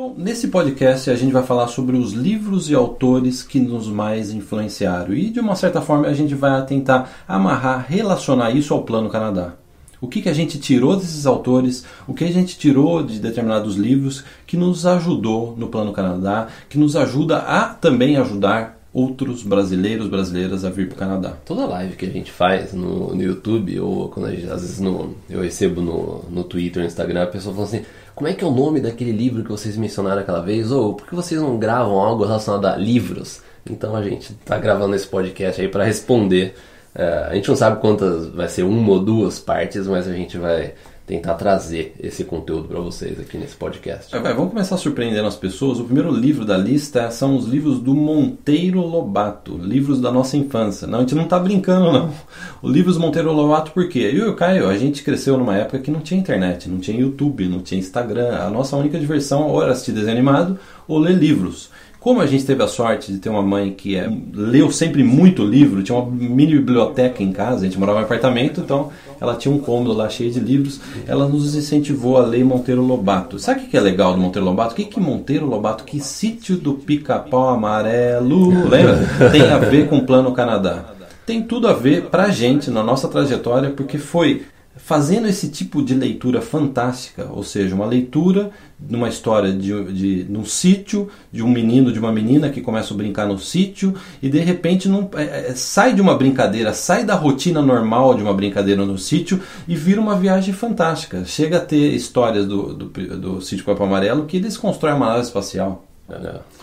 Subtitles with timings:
[0.00, 4.30] Então, nesse podcast a gente vai falar sobre os livros e autores que nos mais
[4.30, 9.10] influenciaram e de uma certa forma a gente vai tentar amarrar, relacionar isso ao Plano
[9.10, 9.56] Canadá.
[10.00, 13.76] O que, que a gente tirou desses autores, o que a gente tirou de determinados
[13.76, 20.08] livros que nos ajudou no Plano Canadá, que nos ajuda a também ajudar outros brasileiros,
[20.08, 21.36] brasileiras a vir para o Canadá.
[21.44, 25.14] Toda live que a gente faz no, no YouTube, ou quando gente, às vezes no,
[25.28, 27.82] eu recebo no, no Twitter, no Instagram, a pessoa fala assim,
[28.14, 30.70] como é que é o nome daquele livro que vocês mencionaram aquela vez?
[30.70, 33.42] Ou por que vocês não gravam algo relacionado a livros?
[33.68, 36.54] Então a gente está gravando esse podcast aí para responder.
[36.94, 40.36] É, a gente não sabe quantas vai ser uma ou duas partes, mas a gente
[40.36, 40.74] vai
[41.10, 44.14] tentar trazer esse conteúdo para vocês aqui nesse podcast.
[44.14, 45.80] É, vamos começar surpreendendo as pessoas.
[45.80, 50.86] O primeiro livro da lista são os livros do Monteiro Lobato, livros da nossa infância.
[50.86, 52.12] Não, a gente não está brincando, não.
[52.62, 54.08] O livros Monteiro Lobato, por quê?
[54.14, 57.00] Eu e o Caio, a gente cresceu numa época que não tinha internet, não tinha
[57.00, 58.36] YouTube, não tinha Instagram.
[58.36, 61.70] A nossa única diversão era assistir desenho animado ou ler livros.
[62.00, 65.44] Como a gente teve a sorte de ter uma mãe que é, leu sempre muito
[65.44, 68.88] livro, tinha uma mini biblioteca em casa, a gente morava em apartamento, então
[69.20, 73.38] ela tinha um cômodo lá cheio de livros, ela nos incentivou a ler Monteiro Lobato.
[73.38, 74.72] Sabe o que é legal do Monteiro Lobato?
[74.72, 78.98] O que, que Monteiro Lobato, que sítio do pica-pau amarelo, lembra?
[79.30, 80.94] Tem a ver com o Plano Canadá.
[81.26, 84.46] Tem tudo a ver pra gente, na nossa trajetória, porque foi
[84.84, 90.44] fazendo esse tipo de leitura fantástica, ou seja, uma leitura numa história de, de num
[90.44, 94.40] sítio, de um menino, de uma menina que começa a brincar no sítio e de
[94.40, 98.84] repente não, é, é, sai de uma brincadeira, sai da rotina normal de uma brincadeira
[98.84, 101.24] no sítio e vira uma viagem fantástica.
[101.24, 102.86] Chega a ter histórias do, do,
[103.18, 105.84] do sítio Copa Amarelo que eles constroem uma nave espacial.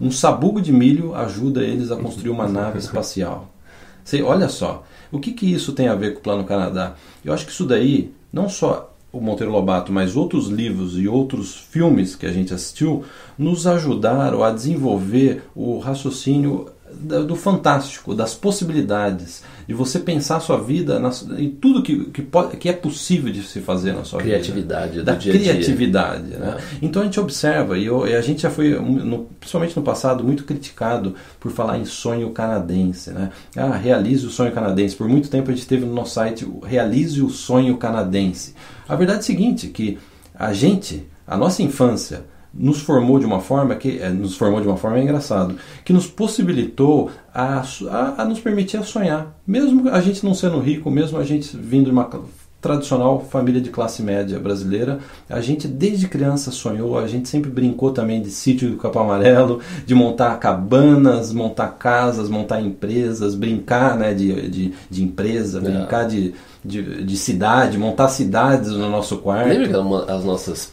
[0.00, 3.48] Um sabugo de milho ajuda eles a construir uma nave espacial.
[4.02, 6.94] Você, olha só, o que, que isso tem a ver com o Plano Canadá?
[7.24, 11.54] Eu acho que isso daí, não só o Monteiro Lobato, mas outros livros e outros
[11.54, 13.04] filmes que a gente assistiu,
[13.38, 20.58] nos ajudaram a desenvolver o raciocínio do fantástico, das possibilidades, de você pensar a sua
[20.58, 24.20] vida na, em tudo que, que, pode, que é possível de se fazer na sua
[24.20, 25.04] criatividade vida.
[25.04, 26.30] Da dia criatividade.
[26.30, 26.56] Né?
[26.58, 26.78] É.
[26.82, 30.24] Então a gente observa, e, eu, e, a gente já foi, no, principalmente no passado,
[30.24, 33.10] muito criticado por falar em sonho canadense.
[33.10, 33.30] Né?
[33.56, 34.96] Ah, realize o sonho canadense.
[34.96, 38.54] Por muito tempo a gente teve no nosso site realize o sonho canadense.
[38.88, 39.98] A verdade é a seguinte, que
[40.34, 44.66] a gente, a nossa infância, nos formou de uma forma que é, nos formou de
[44.66, 49.38] uma forma é engraçado que nos possibilitou a, a, a, nos permitir sonhar.
[49.46, 52.08] Mesmo a gente não sendo rico mesmo a gente vindo de uma
[52.60, 54.98] tradicional família de classe média brasileira
[55.28, 59.60] a gente desde criança sonhou a gente sempre brincou também de sítio do Capão Amarelo
[59.86, 65.60] de montar cabanas montar casas montar empresas brincar né de, de, de empresa é.
[65.60, 69.48] brincar de de, de cidade, montar cidades no nosso quarto.
[69.48, 70.70] Lembra que uma, as nossas,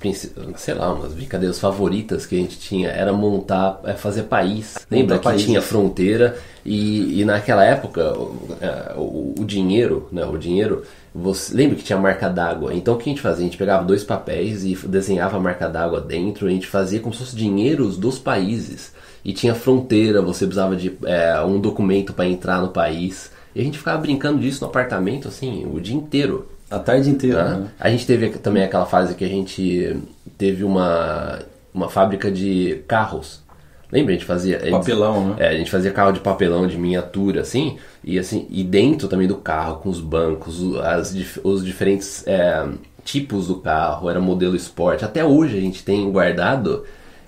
[0.55, 4.75] sei lá, umas brincadeiras favoritas que a gente tinha era montar, é fazer país.
[4.89, 10.25] Lembra montar que tinha fronteira e, e naquela época o, é, o, o, dinheiro, né,
[10.25, 10.83] o dinheiro,
[11.13, 12.73] você lembra que tinha marca d'água?
[12.73, 13.45] Então o que a gente fazia?
[13.45, 17.13] A gente pegava dois papéis e desenhava a marca d'água dentro, a gente fazia como
[17.13, 18.93] se fosse dinheiros dos países.
[19.23, 23.31] E tinha fronteira, você precisava de é, um documento para entrar no país.
[23.53, 26.47] E a gente ficava brincando disso no apartamento, assim, o dia inteiro.
[26.69, 27.57] A tarde inteira.
[27.57, 27.67] Né?
[27.79, 29.97] A gente teve também aquela fase que a gente
[30.37, 31.39] teve uma,
[31.73, 33.44] uma fábrica de carros.
[33.91, 34.13] Lembra?
[34.13, 34.59] A gente fazia.
[34.71, 35.35] Papelão, né?
[35.39, 39.27] É, a gente fazia carro de papelão de miniatura, assim, e assim, e dentro também
[39.27, 42.67] do carro, com os bancos, as, os diferentes é,
[43.03, 45.05] tipos do carro, era modelo esporte.
[45.05, 46.83] Até hoje a gente tem guardado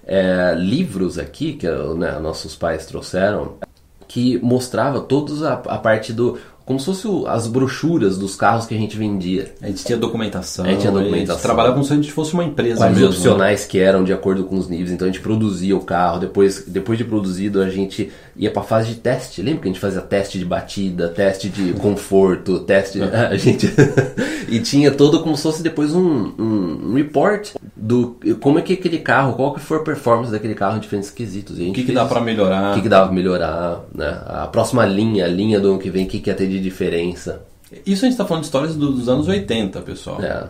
[0.05, 3.55] é, livros aqui que né, nossos pais trouxeram
[4.07, 6.37] que mostrava todos a, a parte do
[6.67, 9.53] como se fosse as brochuras dos carros que a gente vendia.
[9.61, 10.65] A gente tinha documentação.
[10.65, 11.35] A gente tinha documentação.
[11.35, 13.09] A gente trabalhava como se a gente fosse uma empresa Quais mesmo.
[13.09, 14.91] opcionais que eram de acordo com os níveis.
[14.91, 16.19] Então a gente produzia o carro.
[16.19, 19.41] Depois, depois de produzido, a gente ia para fase de teste.
[19.41, 22.99] Lembra que a gente fazia teste de batida, teste de conforto, teste.
[23.15, 23.73] a gente
[24.49, 28.99] e tinha todo como se fosse depois um, um, report do como é que aquele
[28.99, 31.57] carro, qual que foi a performance daquele carro em diferentes quesitos.
[31.57, 32.71] O que, que dá para melhorar?
[32.71, 34.21] O que, que dá para melhorar, né?
[34.25, 36.56] A próxima linha, a linha do ano que vem, o que, que ia ter de
[36.59, 37.41] diferença.
[37.85, 40.23] Isso a gente está falando de histórias dos anos 80, pessoal.
[40.23, 40.47] É.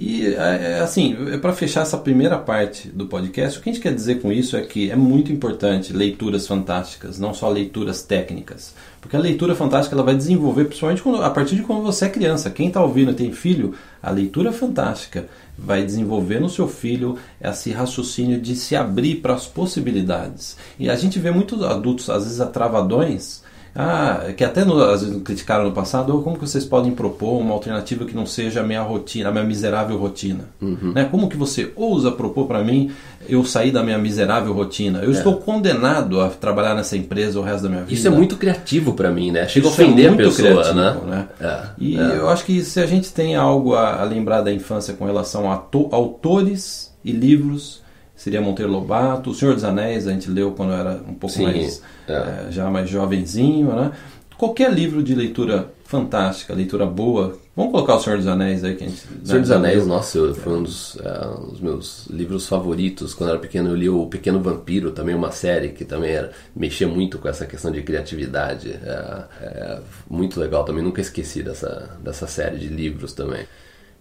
[0.00, 3.72] E é, é assim, é para fechar essa primeira parte do podcast, o que a
[3.72, 8.02] gente quer dizer com isso é que é muito importante leituras fantásticas, não só leituras
[8.02, 8.74] técnicas.
[9.00, 12.08] Porque a leitura fantástica ela vai desenvolver, principalmente quando, a partir de quando você é
[12.10, 12.48] criança.
[12.48, 15.26] Quem está ouvindo e tem filho, a leitura fantástica
[15.58, 20.56] vai desenvolver no seu filho esse raciocínio de se abrir para as possibilidades.
[20.78, 23.42] E a gente vê muitos adultos, às vezes, atravadões
[23.80, 27.38] Ah, que até no, às vezes criticaram no passado, ou como que vocês podem propor
[27.38, 30.46] uma alternativa que não seja a minha rotina, a minha miserável rotina?
[30.60, 30.92] Uhum.
[30.92, 31.04] Né?
[31.04, 32.90] Como que você ousa propor para mim
[33.28, 34.98] eu sair da minha miserável rotina?
[34.98, 35.12] Eu é.
[35.12, 37.94] estou condenado a trabalhar nessa empresa o resto da minha vida.
[37.94, 39.46] Isso é muito criativo para mim, né?
[39.46, 41.06] Chega a é ofender é a pessoa, criativo, né?
[41.06, 41.28] né?
[41.40, 41.68] É.
[41.78, 42.18] E é.
[42.18, 45.48] eu acho que se a gente tem algo a, a lembrar da infância com relação
[45.48, 47.86] a autores e livros
[48.18, 49.30] seria Monteiro Lobato.
[49.30, 52.12] O Senhor dos Anéis a gente leu quando era um pouco Sim, mais é.
[52.12, 53.92] É, já mais jovenzinho, né?
[54.36, 57.38] Qualquer livro de leitura fantástica, leitura boa.
[57.56, 59.04] Vamos colocar o Senhor dos Anéis aí que a gente.
[59.04, 63.14] O Senhor né, dos Anéis, nossa, foi um dos, uh, dos, meus livros favoritos.
[63.14, 66.30] Quando eu era pequeno, eu li O Pequeno Vampiro, também uma série que também era,
[66.54, 68.70] mexia muito com essa questão de criatividade.
[68.70, 73.44] É, é muito legal também, nunca esqueci dessa, dessa série de livros também.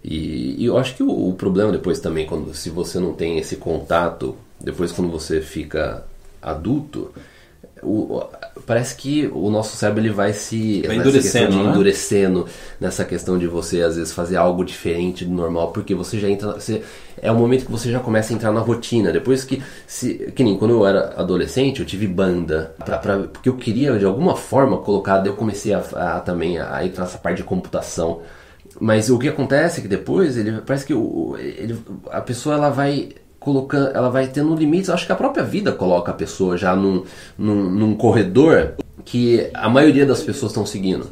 [0.04, 3.38] E, e eu acho que o, o, problema depois também, quando se você não tem
[3.38, 6.04] esse contato, depois quando você fica
[6.42, 7.12] adulto,
[7.84, 8.24] o,
[8.66, 11.70] parece que o nosso cérebro ele vai se vai endurecendo, né?
[11.70, 12.48] endurecendo
[12.80, 16.54] nessa questão de você às vezes fazer algo diferente do normal, porque você já entra,
[16.54, 16.82] você,
[17.22, 19.12] é o momento que você já começa a entrar na rotina.
[19.12, 23.50] Depois que se, que nem quando eu era adolescente, eu tive banda, pra, pra porque
[23.50, 27.38] eu queria de alguma forma colocar, eu comecei a, a também a entrar nessa parte
[27.38, 28.22] de computação.
[28.80, 31.78] Mas o que acontece é que depois ele parece que o, ele,
[32.12, 33.10] a pessoa ela vai
[33.40, 34.90] colocando, ela vai tendo limites.
[34.90, 37.04] Acho que a própria vida coloca a pessoa já num,
[37.38, 41.10] num, num corredor que a maioria das pessoas estão seguindo.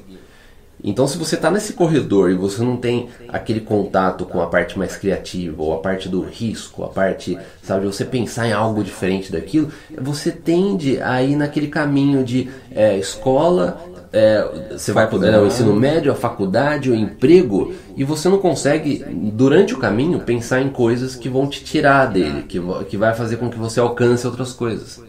[0.87, 4.77] Então, se você está nesse corredor e você não tem aquele contato com a parte
[4.77, 9.31] mais criativa, ou a parte do risco, a parte, sabe, você pensar em algo diferente
[9.31, 13.81] daquilo, você tende a ir naquele caminho de é, escola
[14.15, 18.37] é, você vai para é, o ensino médio, a faculdade, o emprego, e você não
[18.37, 23.13] consegue, durante o caminho, pensar em coisas que vão te tirar dele, que, que vai
[23.13, 25.03] fazer com que você alcance outras coisas.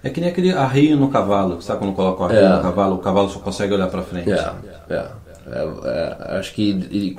[0.00, 2.56] É que nem aquele arreio no cavalo, sabe quando coloca o arreio é.
[2.56, 4.30] no cavalo, o cavalo só consegue olhar para frente.
[4.30, 4.54] É,
[4.88, 5.08] é,
[5.50, 7.16] é, acho que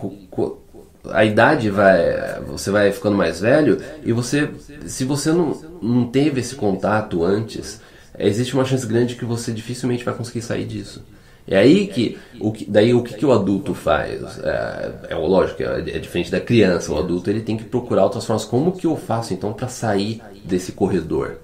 [1.11, 4.49] a idade vai, você vai ficando mais velho e você,
[4.85, 7.81] se você não, não teve esse contato antes,
[8.17, 11.03] existe uma chance grande que você dificilmente vai conseguir sair disso.
[11.47, 14.39] É aí que, o que daí o que, que o adulto faz?
[14.39, 16.91] É, é lógico, é, é, diferente da criança.
[16.91, 18.45] O adulto ele tem que procurar outras formas.
[18.45, 21.37] Como que eu faço então para sair desse corredor?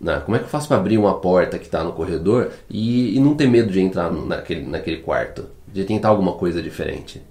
[0.00, 0.20] Né?
[0.24, 3.20] Como é que eu faço para abrir uma porta que está no corredor e, e,
[3.20, 5.46] não ter medo de entrar naquele, naquele quarto?
[5.66, 7.22] De tentar alguma coisa diferente?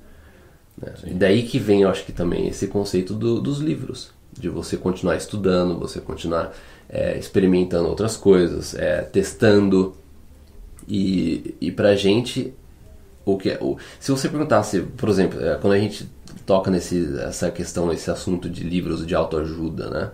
[0.77, 0.93] Né?
[1.05, 4.11] E daí que vem, eu acho que também, esse conceito do, dos livros.
[4.31, 6.53] De você continuar estudando, você continuar
[6.89, 9.95] é, experimentando outras coisas, é, testando
[10.93, 12.53] e, e pra gente,
[13.23, 16.05] o que é, o, se você perguntasse, por exemplo, é, quando a gente
[16.45, 20.11] toca nesse essa questão, esse assunto de livros de autoajuda, né?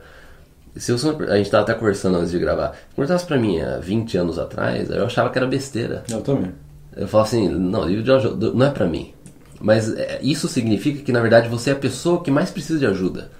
[0.76, 2.74] Se a gente estava até conversando antes de gravar.
[2.90, 6.04] Se perguntasse pra mim há 20 anos atrás, eu achava que era besteira.
[6.08, 6.52] Eu também.
[6.96, 9.16] Eu falava assim, não, livro de ajuda não é pra mim.
[9.60, 12.86] Mas é, isso significa que na verdade você é a pessoa que mais precisa de
[12.86, 13.32] ajuda.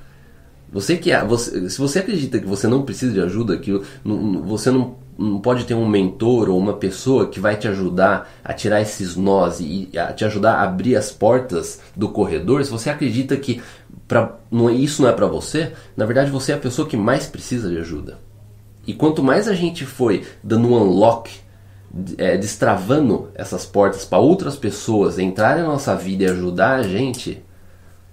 [0.72, 3.72] Você que é, você, se você acredita que você não precisa de ajuda, que
[4.44, 8.54] você não não pode ter um mentor ou uma pessoa que vai te ajudar a
[8.54, 12.90] tirar esses nós e a te ajudar a abrir as portas do corredor, se você
[12.90, 13.62] acredita que
[14.08, 16.96] pra, não, é, isso não é para você, na verdade você é a pessoa que
[16.96, 18.20] mais precisa de ajuda.
[18.86, 21.32] E quanto mais a gente foi dando um unlock,
[22.18, 27.44] é, destravando essas portas para outras pessoas entrarem na nossa vida e ajudar a gente,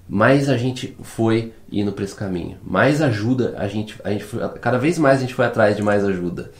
[0.08, 2.58] mais a gente foi indo para esse caminho.
[2.62, 5.82] Mais ajuda a gente, a gente foi, cada vez mais a gente foi atrás de
[5.82, 6.50] mais ajuda.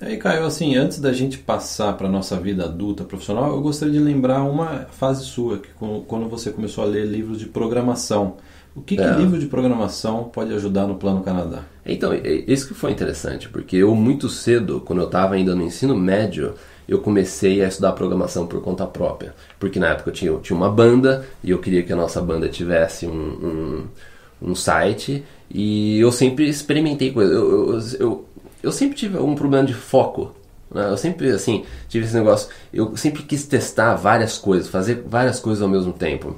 [0.00, 3.98] Aí, Caio, assim, antes da gente passar para nossa vida adulta profissional, eu gostaria de
[3.98, 5.68] lembrar uma fase sua, que
[6.06, 8.36] quando você começou a ler livros de programação.
[8.76, 9.16] O que, que é.
[9.16, 11.64] livro de programação pode ajudar no Plano Canadá?
[11.84, 15.96] Então, isso que foi interessante, porque eu muito cedo, quando eu estava ainda no ensino
[15.96, 16.54] médio,
[16.88, 19.34] eu comecei a estudar programação por conta própria.
[19.58, 22.20] Porque na época eu tinha, eu tinha uma banda e eu queria que a nossa
[22.20, 23.12] banda tivesse um,
[24.42, 27.34] um, um site e eu sempre experimentei coisas.
[27.34, 28.24] Eu, eu, eu,
[28.62, 30.34] eu sempre tive um problema de foco.
[30.70, 30.88] Né?
[30.88, 32.48] Eu sempre, assim, tive esse negócio.
[32.72, 36.36] Eu sempre quis testar várias coisas, fazer várias coisas ao mesmo tempo.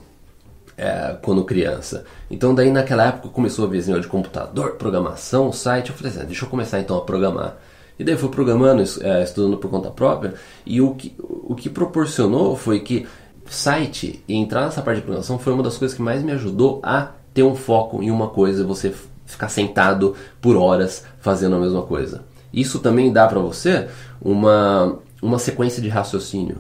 [0.76, 2.06] É, quando criança.
[2.30, 5.90] Então daí naquela época começou a vizinha de computador, programação, site.
[5.90, 7.58] Eu falei assim, ah, deixa eu começar então a programar.
[8.00, 10.32] E daí fui programando, é, estudando por conta própria.
[10.64, 13.06] E o que, o que proporcionou foi que
[13.44, 16.80] site e entrar nessa parte de programação foi uma das coisas que mais me ajudou
[16.82, 18.94] a ter um foco em uma coisa, você
[19.26, 22.24] ficar sentado por horas fazendo a mesma coisa.
[22.50, 23.86] Isso também dá para você
[24.18, 26.56] uma, uma sequência de raciocínio.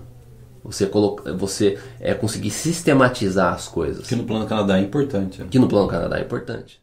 [0.62, 4.06] Você, coloca, você é, conseguir sistematizar as coisas.
[4.06, 5.40] Que no plano Canadá é importante.
[5.40, 5.48] Né?
[5.50, 6.82] Que no plano Canadá é importante.